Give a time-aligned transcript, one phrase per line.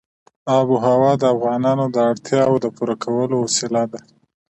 [0.57, 3.99] آب وهوا د افغانانو د اړتیاوو د پوره کولو وسیله ده.